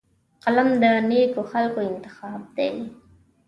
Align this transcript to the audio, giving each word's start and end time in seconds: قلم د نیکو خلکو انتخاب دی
قلم 0.45 0.69
د 0.81 0.85
نیکو 1.09 1.41
خلکو 1.51 1.79
انتخاب 1.89 2.39
دی 2.55 2.69